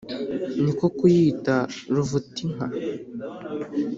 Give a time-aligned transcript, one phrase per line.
[0.63, 1.55] Ni ko kuyita
[1.95, 2.65] Ruvutinka!